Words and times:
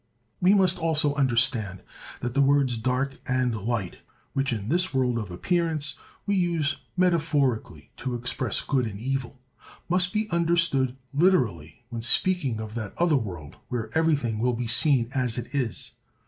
We 0.41 0.55
must 0.55 0.79
also 0.79 1.13
understand, 1.13 1.83
that 2.21 2.33
the 2.33 2.41
words 2.41 2.75
"dark" 2.77 3.19
and 3.27 3.55
"light"—which, 3.55 4.51
in 4.51 4.67
this 4.69 4.95
world 4.95 5.19
of 5.19 5.29
appearance, 5.29 5.93
we 6.25 6.33
use 6.35 6.77
metaphorically 6.97 7.91
to 7.97 8.15
express 8.15 8.61
good 8.61 8.87
and 8.87 8.99
evil—must 8.99 10.11
be 10.11 10.27
understood 10.31 10.95
literally 11.13 11.83
when 11.89 12.01
speaking 12.01 12.59
of 12.59 12.73
that 12.73 12.95
other 12.97 13.15
world 13.15 13.57
where 13.69 13.95
everything 13.95 14.39
will 14.39 14.53
be 14.53 14.65
seen 14.65 15.07
as 15.13 15.37
it 15.37 15.53
is. 15.53 15.91